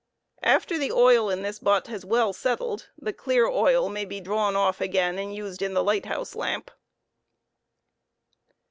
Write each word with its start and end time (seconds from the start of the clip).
After 0.41 0.79
the 0.79 0.91
oil 0.91 1.29
in 1.29 1.43
this 1.43 1.59
butt 1.59 1.85
has 1.85 2.03
well 2.03 2.33
settled, 2.33 2.89
the 2.97 3.13
clear 3.13 3.45
oil 3.45 3.87
may 3.87 4.03
be 4.03 4.19
drawn 4.19 4.55
off 4.55 4.81
again 4.81 5.19
and 5.19 5.35
used 5.35 5.61
in 5.61 5.75
the 5.75 5.83
light 5.83 6.07
house 6.07 6.33
lamp. 6.33 6.71